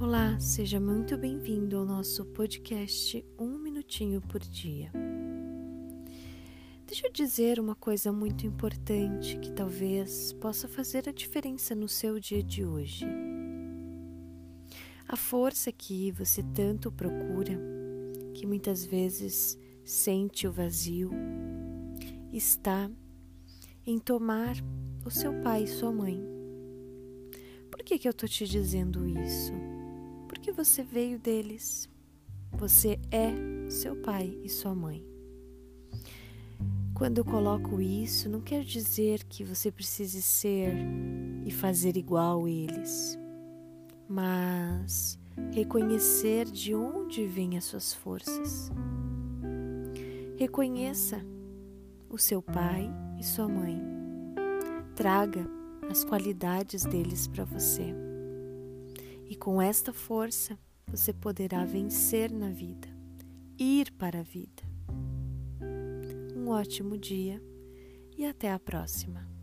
[0.00, 4.90] Olá, seja muito bem-vindo ao nosso podcast Um Minutinho por Dia.
[6.84, 12.18] Deixa eu dizer uma coisa muito importante que talvez possa fazer a diferença no seu
[12.18, 13.06] dia de hoje.
[15.06, 17.56] A força que você tanto procura,
[18.34, 21.12] que muitas vezes sente o vazio,
[22.32, 22.90] está
[23.86, 24.56] em tomar
[25.06, 26.20] o seu pai e sua mãe.
[27.70, 29.52] Por que, que eu estou te dizendo isso?
[30.56, 31.88] Você veio deles.
[32.52, 33.32] Você é
[33.68, 35.04] seu pai e sua mãe.
[36.94, 40.72] Quando eu coloco isso, não quer dizer que você precise ser
[41.44, 43.18] e fazer igual eles,
[44.08, 45.18] mas
[45.50, 48.70] reconhecer de onde vêm as suas forças.
[50.36, 51.20] Reconheça
[52.08, 53.82] o seu pai e sua mãe.
[54.94, 55.50] Traga
[55.90, 58.13] as qualidades deles para você.
[59.28, 62.88] E com esta força, você poderá vencer na vida,
[63.58, 64.62] ir para a vida.
[66.36, 67.42] Um ótimo dia
[68.16, 69.33] e até a próxima.